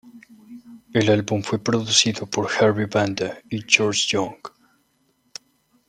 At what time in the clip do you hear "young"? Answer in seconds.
4.09-4.33